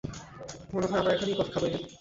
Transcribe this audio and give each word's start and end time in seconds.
মনে 0.73 0.87
হয় 0.87 0.99
আমরা 1.01 1.11
এখানেই 1.15 1.37
কফি 1.39 1.51
খাব, 1.53 1.63
এমিল। 1.67 1.83